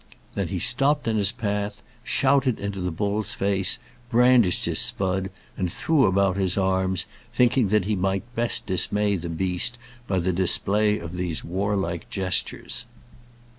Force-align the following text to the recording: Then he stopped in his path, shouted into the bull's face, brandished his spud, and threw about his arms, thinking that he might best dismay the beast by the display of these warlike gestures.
Then 0.33 0.47
he 0.47 0.57
stopped 0.57 1.07
in 1.07 1.15
his 1.17 1.31
path, 1.31 1.83
shouted 2.03 2.57
into 2.59 2.81
the 2.81 2.89
bull's 2.89 3.35
face, 3.35 3.77
brandished 4.09 4.65
his 4.65 4.79
spud, 4.79 5.29
and 5.55 5.71
threw 5.71 6.07
about 6.07 6.37
his 6.37 6.57
arms, 6.57 7.05
thinking 7.31 7.67
that 7.67 7.85
he 7.85 7.95
might 7.95 8.23
best 8.33 8.65
dismay 8.65 9.15
the 9.17 9.29
beast 9.29 9.77
by 10.07 10.17
the 10.17 10.33
display 10.33 10.97
of 10.97 11.17
these 11.17 11.43
warlike 11.43 12.09
gestures. 12.09 12.85